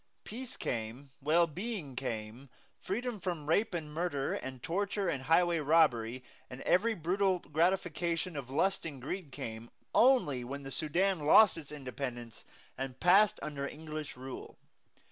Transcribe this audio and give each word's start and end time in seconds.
Peace 0.23 0.57
came, 0.57 1.11
well 1.21 1.45
being 1.45 1.95
came, 1.95 2.49
freedom 2.79 3.19
from 3.19 3.45
rape 3.47 3.75
and 3.75 3.93
murder 3.93 4.33
and 4.33 4.63
torture 4.63 5.07
and 5.07 5.21
highway 5.25 5.59
robbery, 5.59 6.23
and 6.49 6.61
every 6.61 6.95
brutal 6.95 7.37
gratification 7.37 8.35
of 8.35 8.49
lust 8.49 8.83
and 8.83 8.99
greed 8.99 9.31
came, 9.31 9.69
only 9.93 10.43
when 10.43 10.63
the 10.63 10.71
Sudan 10.71 11.19
lost 11.19 11.55
its 11.55 11.71
independence 11.71 12.43
and 12.79 12.99
passed 12.99 13.37
under 13.43 13.67
English 13.67 14.17
rule. 14.17 14.57